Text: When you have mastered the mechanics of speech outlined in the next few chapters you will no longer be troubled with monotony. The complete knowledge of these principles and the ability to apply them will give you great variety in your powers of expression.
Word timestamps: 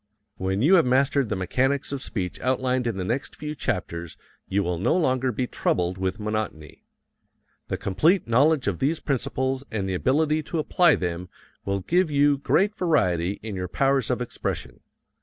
When 0.37 0.63
you 0.63 0.73
have 0.77 0.85
mastered 0.87 1.29
the 1.29 1.35
mechanics 1.35 1.91
of 1.91 2.01
speech 2.01 2.39
outlined 2.41 2.87
in 2.87 2.97
the 2.97 3.05
next 3.05 3.35
few 3.35 3.53
chapters 3.53 4.17
you 4.47 4.63
will 4.63 4.79
no 4.79 4.97
longer 4.97 5.31
be 5.31 5.45
troubled 5.45 5.99
with 5.99 6.19
monotony. 6.19 6.83
The 7.67 7.77
complete 7.77 8.27
knowledge 8.27 8.67
of 8.67 8.79
these 8.79 8.99
principles 8.99 9.63
and 9.69 9.87
the 9.87 9.93
ability 9.93 10.41
to 10.41 10.57
apply 10.57 10.95
them 10.95 11.29
will 11.65 11.81
give 11.81 12.09
you 12.09 12.39
great 12.39 12.75
variety 12.75 13.33
in 13.43 13.55
your 13.55 13.67
powers 13.67 14.09
of 14.09 14.23
expression. 14.23 14.79